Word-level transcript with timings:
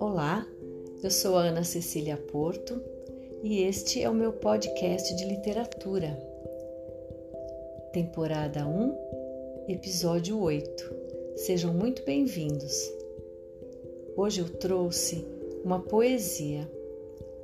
Olá, 0.00 0.44
eu 1.00 1.10
sou 1.10 1.36
Ana 1.36 1.62
Cecília 1.62 2.16
Porto 2.16 2.82
e 3.44 3.62
este 3.62 4.02
é 4.02 4.10
o 4.10 4.14
meu 4.14 4.32
podcast 4.32 5.14
de 5.14 5.24
literatura. 5.26 6.18
Temporada 7.92 8.66
1, 8.66 9.66
episódio 9.68 10.40
8. 10.40 10.94
Sejam 11.36 11.72
muito 11.72 12.04
bem-vindos. 12.04 12.92
Hoje 14.16 14.40
eu 14.40 14.48
trouxe 14.48 15.24
uma 15.64 15.78
poesia, 15.78 16.68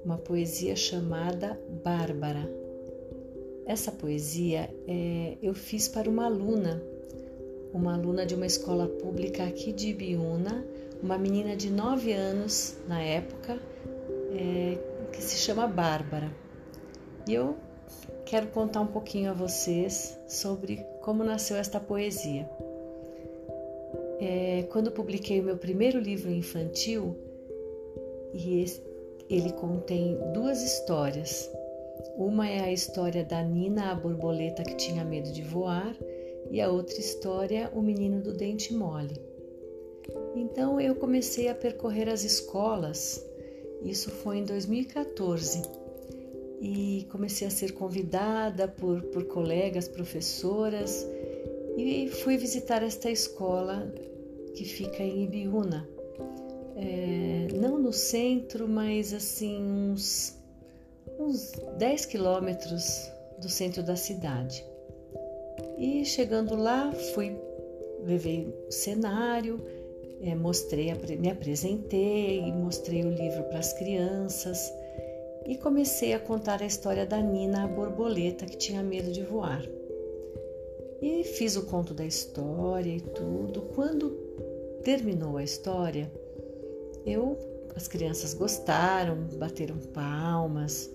uma 0.04 0.18
poesia 0.18 0.74
chamada 0.74 1.60
Bárbara. 1.84 2.67
Essa 3.68 3.92
poesia 3.92 4.70
é, 4.88 5.36
eu 5.42 5.52
fiz 5.52 5.88
para 5.88 6.08
uma 6.08 6.24
aluna, 6.24 6.82
uma 7.70 7.92
aluna 7.92 8.24
de 8.24 8.34
uma 8.34 8.46
escola 8.46 8.88
pública 8.88 9.44
aqui 9.44 9.74
de 9.74 9.90
Ibiúna, 9.90 10.66
uma 11.02 11.18
menina 11.18 11.54
de 11.54 11.70
9 11.70 12.10
anos 12.14 12.78
na 12.88 13.02
época, 13.02 13.60
é, 14.32 14.78
que 15.12 15.22
se 15.22 15.36
chama 15.36 15.66
Bárbara. 15.66 16.32
E 17.28 17.34
eu 17.34 17.56
quero 18.24 18.46
contar 18.46 18.80
um 18.80 18.86
pouquinho 18.86 19.30
a 19.30 19.34
vocês 19.34 20.18
sobre 20.26 20.78
como 21.02 21.22
nasceu 21.22 21.58
esta 21.58 21.78
poesia. 21.78 22.48
É, 24.18 24.66
quando 24.70 24.90
publiquei 24.90 25.40
o 25.40 25.44
meu 25.44 25.58
primeiro 25.58 26.00
livro 26.00 26.30
infantil, 26.30 27.14
e 28.32 28.64
ele 29.28 29.52
contém 29.52 30.18
duas 30.32 30.62
histórias. 30.62 31.50
Uma 32.16 32.48
é 32.48 32.60
a 32.60 32.72
história 32.72 33.24
da 33.24 33.42
Nina, 33.42 33.92
a 33.92 33.94
borboleta 33.94 34.62
que 34.62 34.76
tinha 34.76 35.04
medo 35.04 35.32
de 35.32 35.42
voar, 35.42 35.96
e 36.50 36.60
a 36.60 36.70
outra 36.70 36.98
história, 36.98 37.70
o 37.74 37.82
menino 37.82 38.20
do 38.20 38.32
dente 38.32 38.72
mole. 38.74 39.20
Então 40.34 40.80
eu 40.80 40.94
comecei 40.94 41.48
a 41.48 41.54
percorrer 41.54 42.08
as 42.08 42.24
escolas, 42.24 43.24
isso 43.82 44.10
foi 44.10 44.38
em 44.38 44.44
2014, 44.44 45.62
e 46.60 47.06
comecei 47.10 47.46
a 47.46 47.50
ser 47.50 47.72
convidada 47.72 48.66
por, 48.66 49.02
por 49.02 49.24
colegas, 49.24 49.86
professoras, 49.88 51.06
e 51.76 52.08
fui 52.08 52.36
visitar 52.36 52.82
esta 52.82 53.10
escola 53.10 53.92
que 54.54 54.64
fica 54.64 55.02
em 55.02 55.24
Ibiúna. 55.24 55.88
É, 56.74 57.48
não 57.54 57.78
no 57.78 57.92
centro, 57.92 58.68
mas 58.68 59.12
assim, 59.12 59.62
uns, 59.62 60.37
uns 61.18 61.52
10 61.76 62.06
quilômetros 62.06 63.10
do 63.38 63.48
centro 63.48 63.82
da 63.82 63.96
cidade. 63.96 64.64
E 65.76 66.04
chegando 66.04 66.54
lá, 66.54 66.92
fui, 67.14 67.36
levei 68.04 68.54
o 68.68 68.72
cenário, 68.72 69.60
é, 70.20 70.34
mostrei, 70.34 70.92
me 71.18 71.30
apresentei, 71.30 72.40
mostrei 72.52 73.04
o 73.04 73.10
livro 73.10 73.44
para 73.44 73.58
as 73.58 73.72
crianças 73.72 74.72
e 75.46 75.56
comecei 75.56 76.12
a 76.14 76.20
contar 76.20 76.62
a 76.62 76.66
história 76.66 77.06
da 77.06 77.20
Nina, 77.20 77.64
a 77.64 77.68
borboleta 77.68 78.46
que 78.46 78.56
tinha 78.56 78.82
medo 78.82 79.10
de 79.10 79.22
voar. 79.22 79.64
E 81.00 81.22
fiz 81.24 81.56
o 81.56 81.66
conto 81.66 81.94
da 81.94 82.04
história 82.04 82.90
e 82.90 83.00
tudo. 83.00 83.62
Quando 83.74 84.10
terminou 84.82 85.36
a 85.36 85.44
história, 85.44 86.10
eu, 87.06 87.36
as 87.76 87.86
crianças 87.86 88.34
gostaram, 88.34 89.16
bateram 89.38 89.76
palmas 89.94 90.90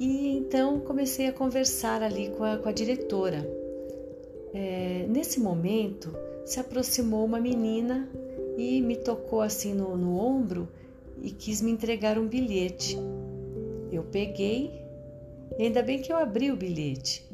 e 0.00 0.38
então 0.38 0.80
comecei 0.80 1.26
a 1.26 1.32
conversar 1.32 2.02
ali 2.02 2.30
com 2.30 2.42
a, 2.42 2.56
com 2.56 2.70
a 2.70 2.72
diretora. 2.72 3.46
É, 4.54 5.04
nesse 5.06 5.38
momento 5.38 6.16
se 6.46 6.58
aproximou 6.58 7.22
uma 7.22 7.38
menina 7.38 8.08
e 8.56 8.80
me 8.80 8.96
tocou 8.96 9.42
assim 9.42 9.74
no, 9.74 9.98
no 9.98 10.18
ombro 10.18 10.66
e 11.22 11.30
quis 11.30 11.60
me 11.60 11.70
entregar 11.70 12.18
um 12.18 12.26
bilhete. 12.26 12.96
Eu 13.92 14.02
peguei, 14.04 14.82
ainda 15.58 15.82
bem 15.82 16.00
que 16.00 16.10
eu 16.10 16.16
abri 16.16 16.50
o 16.50 16.56
bilhete 16.56 17.28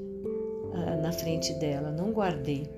ah, 0.74 0.96
na 0.96 1.12
frente 1.12 1.52
dela, 1.54 1.92
não 1.92 2.10
guardei. 2.10 2.68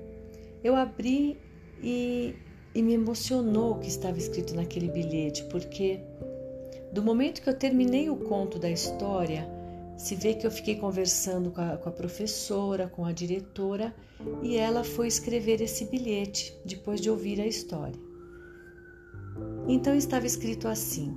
Eu 0.63 0.75
abri 0.75 1.35
e, 1.81 2.35
e 2.75 2.81
me 2.83 2.93
emocionou 2.93 3.71
o 3.71 3.79
que 3.79 3.87
estava 3.87 4.19
escrito 4.19 4.55
naquele 4.55 4.87
bilhete, 4.87 5.45
porque 5.45 5.99
do 6.93 7.01
momento 7.01 7.41
que 7.41 7.49
eu 7.49 7.57
terminei 7.57 8.07
o 8.07 8.17
conto 8.17 8.59
da 8.59 8.69
história, 8.69 9.58
se 9.99 10.15
vê 10.15 10.33
que 10.33 10.47
eu 10.47 10.51
fiquei 10.51 10.77
conversando 10.77 11.51
com 11.51 11.59
a, 11.59 11.75
com 11.75 11.89
a, 11.89 11.91
professora, 11.91 12.87
com 12.87 13.03
a 13.03 13.11
diretora, 13.11 13.93
e 14.41 14.55
ela 14.55 14.81
foi 14.81 15.07
escrever 15.07 15.59
esse 15.61 15.83
bilhete 15.83 16.57
depois 16.65 17.01
de 17.01 17.09
ouvir 17.09 17.41
a 17.41 17.45
história. 17.45 17.99
Então 19.67 19.93
estava 19.93 20.25
escrito 20.25 20.69
assim: 20.69 21.13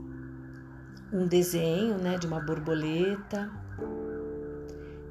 um 1.13 1.29
desenho 1.29 1.97
né, 1.97 2.19
de 2.19 2.27
uma 2.27 2.41
borboleta. 2.41 3.49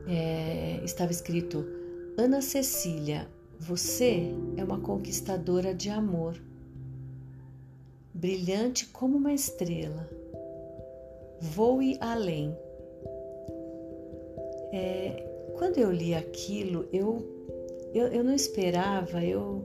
É, 0.05 0.81
estava 0.83 1.13
escrito: 1.13 1.65
Ana 2.17 2.41
Cecília, 2.41 3.29
você 3.57 4.33
é 4.57 4.65
uma 4.65 4.81
conquistadora 4.81 5.73
de 5.73 5.89
amor, 5.89 6.35
brilhante 8.13 8.85
como 8.87 9.15
uma 9.15 9.31
estrela. 9.31 10.09
Voe 11.39 11.97
além. 12.01 12.53
É, 14.71 15.23
quando 15.57 15.77
eu 15.77 15.91
li 15.91 16.13
aquilo, 16.13 16.87
eu, 16.91 17.23
eu, 17.93 18.07
eu 18.07 18.23
não 18.23 18.33
esperava, 18.33 19.23
eu, 19.23 19.63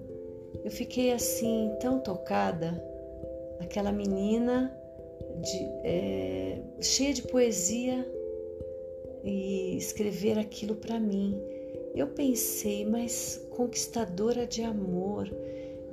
eu 0.65 0.71
fiquei 0.71 1.13
assim 1.13 1.73
tão 1.81 2.01
tocada 2.01 2.83
aquela 3.61 3.93
menina 3.93 4.77
de, 5.41 5.59
é, 5.85 6.61
cheia 6.81 7.15
de 7.15 7.23
poesia 7.23 8.07
e 9.25 9.77
escrever 9.77 10.39
aquilo 10.39 10.75
para 10.75 10.99
mim. 10.99 11.41
Eu 11.95 12.09
pensei, 12.09 12.85
mas 12.85 13.41
conquistadora 13.51 14.47
de 14.47 14.63
amor, 14.63 15.31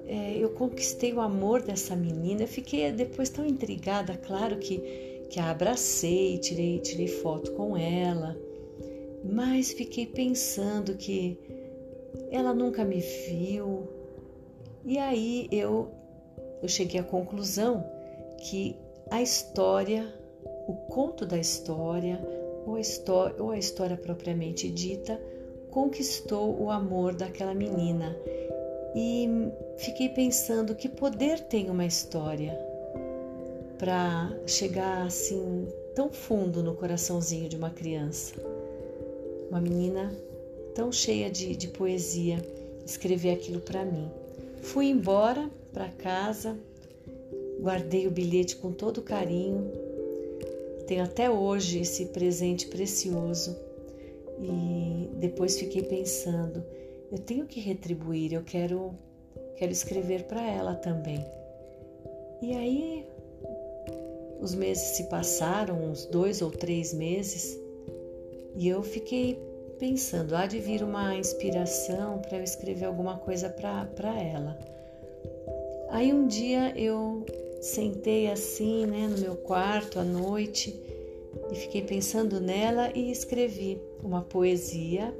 é, 0.06 0.38
eu 0.38 0.50
conquistei 0.50 1.14
o 1.14 1.22
amor 1.22 1.62
dessa 1.62 1.96
menina. 1.96 2.42
Eu 2.42 2.48
fiquei 2.48 2.92
depois 2.92 3.30
tão 3.30 3.46
intrigada, 3.46 4.18
claro 4.18 4.58
que, 4.58 5.26
que 5.30 5.40
a 5.40 5.50
abracei, 5.50 6.38
tirei, 6.38 6.80
tirei 6.80 7.08
foto 7.08 7.52
com 7.54 7.78
ela, 7.78 8.38
mas 9.24 9.72
fiquei 9.72 10.06
pensando 10.06 10.96
que 10.96 11.40
ela 12.32 12.54
nunca 12.54 12.84
me 12.84 13.00
viu. 13.00 13.88
E 14.86 14.98
aí 14.98 15.48
eu 15.52 15.92
eu 16.64 16.70
cheguei 16.70 16.98
à 16.98 17.04
conclusão 17.04 17.86
que 18.38 18.78
a 19.12 19.22
história, 19.22 20.08
o 20.66 20.74
conto 20.74 21.26
da 21.26 21.38
história, 21.38 22.26
ou 22.66 22.76
a 22.76 22.80
história, 22.80 23.44
ou 23.44 23.52
a 23.52 23.58
história 23.58 23.98
propriamente 23.98 24.70
dita, 24.70 25.20
conquistou 25.70 26.58
o 26.58 26.72
amor 26.72 27.16
daquela 27.16 27.54
menina. 27.54 28.16
E 28.96 29.28
fiquei 29.78 30.08
pensando 30.08 30.74
que 30.74 30.88
poder 30.88 31.42
tem 31.42 31.70
uma 31.70 31.86
história 31.86 32.58
para 33.78 34.32
chegar 34.48 35.06
assim 35.06 35.68
tão 35.94 36.14
fundo 36.14 36.64
no 36.64 36.76
coraçãozinho 36.76 37.50
de 37.50 37.58
uma 37.58 37.72
criança. 37.72 38.36
Uma 39.54 39.62
menina 39.62 40.12
tão 40.74 40.92
cheia 40.92 41.30
de, 41.30 41.56
de 41.56 41.68
poesia 41.68 42.44
escrever 42.84 43.34
aquilo 43.34 43.60
para 43.60 43.86
mim. 43.86 44.10
Fui 44.64 44.88
embora 44.88 45.48
para 45.72 45.90
casa, 45.90 46.58
guardei 47.62 48.08
o 48.08 48.10
bilhete 48.10 48.56
com 48.56 48.72
todo 48.72 49.04
carinho. 49.04 49.72
Tenho 50.88 51.04
até 51.04 51.30
hoje 51.30 51.82
esse 51.82 52.08
presente 52.08 52.66
precioso 52.66 53.56
e 54.42 55.08
depois 55.20 55.60
fiquei 55.60 55.84
pensando, 55.84 56.64
eu 57.12 57.20
tenho 57.20 57.46
que 57.46 57.60
retribuir, 57.60 58.34
eu 58.34 58.42
quero 58.42 58.96
quero 59.56 59.72
escrever 59.72 60.24
para 60.24 60.42
ela 60.42 60.74
também. 60.74 61.24
E 62.42 62.56
aí 62.56 63.06
os 64.42 64.56
meses 64.56 64.98
se 64.98 65.04
passaram, 65.04 65.92
uns 65.92 66.08
dois 66.08 66.42
ou 66.42 66.50
três 66.50 66.92
meses, 66.92 67.62
e 68.56 68.68
eu 68.68 68.84
fiquei 68.84 69.40
pensando, 69.80 70.36
há 70.36 70.46
de 70.46 70.60
vir 70.60 70.84
uma 70.84 71.16
inspiração 71.16 72.20
para 72.20 72.38
eu 72.38 72.44
escrever 72.44 72.86
alguma 72.86 73.18
coisa 73.18 73.50
para 73.50 74.22
ela. 74.22 74.58
Aí 75.90 76.14
um 76.14 76.28
dia 76.28 76.74
eu 76.78 77.26
sentei 77.62 78.30
assim, 78.30 78.86
né, 78.86 79.08
no 79.08 79.18
meu 79.18 79.36
quarto 79.36 80.00
à 80.00 80.04
noite 80.04 80.80
e 81.52 81.56
fiquei 81.56 81.82
pensando 81.82 82.40
nela 82.40 82.92
e 82.96 83.12
escrevi 83.12 83.82
uma 84.04 84.22
poesia. 84.22 85.14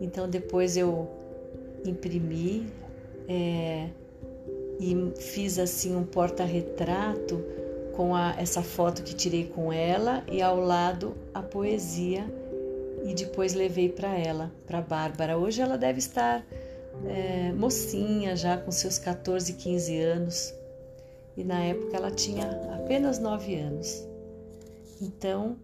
Então 0.00 0.28
depois 0.28 0.76
eu 0.76 1.08
imprimi 1.84 2.66
é, 3.28 3.88
e 4.78 5.12
fiz 5.18 5.58
assim 5.58 5.94
um 5.94 6.04
porta-retrato 6.04 7.42
com 7.94 8.14
a, 8.14 8.34
essa 8.38 8.62
foto 8.62 9.02
que 9.02 9.14
tirei 9.14 9.44
com 9.44 9.72
ela 9.72 10.24
e 10.30 10.40
ao 10.40 10.58
lado 10.58 11.14
a 11.34 11.42
poesia 11.42 12.24
e 13.10 13.14
depois 13.14 13.54
levei 13.54 13.88
para 13.88 14.16
ela, 14.16 14.52
para 14.68 14.80
Bárbara. 14.80 15.36
Hoje 15.36 15.60
ela 15.60 15.76
deve 15.76 15.98
estar 15.98 16.46
é, 17.04 17.52
mocinha, 17.52 18.36
já 18.36 18.56
com 18.56 18.70
seus 18.70 18.98
14, 18.98 19.54
15 19.54 19.98
anos. 19.98 20.54
E 21.36 21.42
na 21.42 21.60
época 21.60 21.96
ela 21.96 22.12
tinha 22.12 22.48
apenas 22.72 23.18
9 23.18 23.56
anos. 23.56 24.06
Então, 25.02 25.56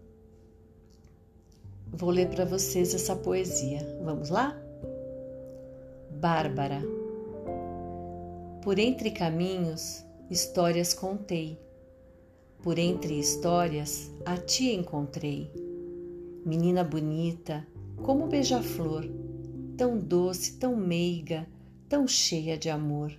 vou 1.89 2.09
ler 2.09 2.27
para 2.27 2.43
vocês 2.43 2.93
essa 2.93 3.15
poesia. 3.15 3.79
Vamos 4.03 4.27
lá? 4.29 4.59
Bárbara. 6.11 6.81
Por 8.61 8.77
entre 8.77 9.09
caminhos, 9.09 10.03
histórias 10.29 10.93
contei. 10.93 11.57
Por 12.61 12.77
entre 12.77 13.17
histórias, 13.17 14.11
a 14.25 14.35
ti 14.35 14.73
encontrei. 14.73 15.66
Menina 16.47 16.81
bonita, 16.81 17.67
como 18.03 18.27
beija-flor, 18.27 19.03
tão 19.75 19.99
doce, 19.99 20.53
tão 20.53 20.77
meiga, 20.77 21.45
tão 21.89 22.07
cheia 22.07 22.57
de 22.57 22.69
amor. 22.69 23.11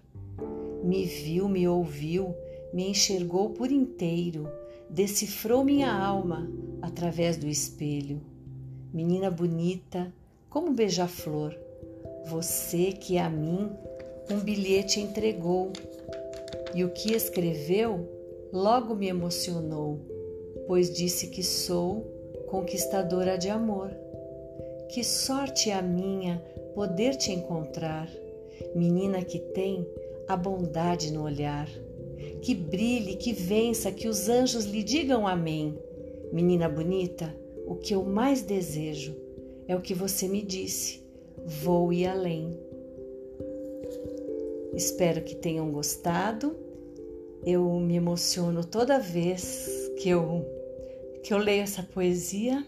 Me 0.82 1.04
viu, 1.04 1.46
me 1.46 1.68
ouviu, 1.68 2.34
me 2.72 2.88
enxergou 2.88 3.50
por 3.50 3.70
inteiro, 3.70 4.48
decifrou 4.88 5.62
minha 5.62 5.92
alma 5.92 6.50
através 6.80 7.36
do 7.36 7.46
espelho. 7.46 8.22
Menina 8.94 9.30
bonita, 9.30 10.10
como 10.48 10.72
beija-flor, 10.72 11.54
você 12.30 12.92
que 12.92 13.18
a 13.18 13.28
mim 13.28 13.68
um 14.30 14.40
bilhete 14.40 15.00
entregou, 15.00 15.70
e 16.74 16.82
o 16.82 16.88
que 16.88 17.12
escreveu 17.12 18.08
logo 18.50 18.94
me 18.94 19.06
emocionou, 19.06 20.00
pois 20.66 20.90
disse 20.90 21.26
que 21.26 21.42
sou 21.42 22.17
conquistadora 22.48 23.38
de 23.38 23.48
amor. 23.48 23.90
Que 24.88 25.04
sorte 25.04 25.70
a 25.70 25.80
minha 25.80 26.42
poder 26.74 27.16
te 27.16 27.30
encontrar, 27.32 28.08
menina 28.74 29.22
que 29.22 29.38
tem 29.38 29.86
a 30.26 30.36
bondade 30.36 31.12
no 31.12 31.22
olhar. 31.22 31.68
Que 32.42 32.54
brilhe, 32.54 33.16
que 33.16 33.32
vença, 33.32 33.92
que 33.92 34.08
os 34.08 34.28
anjos 34.28 34.64
lhe 34.64 34.82
digam 34.82 35.26
amém. 35.26 35.78
Menina 36.32 36.68
bonita, 36.68 37.34
o 37.66 37.74
que 37.74 37.94
eu 37.94 38.02
mais 38.04 38.42
desejo 38.42 39.14
é 39.66 39.76
o 39.76 39.80
que 39.80 39.94
você 39.94 40.28
me 40.28 40.42
disse: 40.42 41.02
vou 41.44 41.92
ir 41.92 42.06
além. 42.06 42.56
Espero 44.74 45.22
que 45.22 45.34
tenham 45.34 45.70
gostado. 45.70 46.54
Eu 47.44 47.64
me 47.80 47.96
emociono 47.96 48.64
toda 48.64 48.98
vez 48.98 49.68
que 49.98 50.08
eu, 50.08 50.44
que 51.22 51.32
eu 51.32 51.38
leio 51.38 51.62
essa 51.62 51.82
poesia 51.82 52.64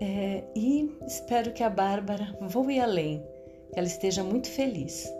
é, 0.00 0.44
e 0.54 0.90
espero 1.06 1.52
que 1.52 1.62
a 1.62 1.70
Bárbara 1.70 2.36
voe 2.40 2.78
além, 2.78 3.24
que 3.72 3.78
ela 3.78 3.86
esteja 3.86 4.22
muito 4.22 4.48
feliz. 4.48 5.10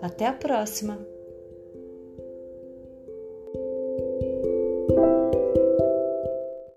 Até 0.00 0.26
a 0.26 0.32
próxima! 0.32 0.98